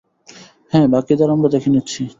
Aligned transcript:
হ্যাঁ, 0.71 0.87
বাকিদের 0.87 1.29
আমরা 1.29 1.49
দেখে 1.49 1.69
নিচ্ছি। 1.69 2.01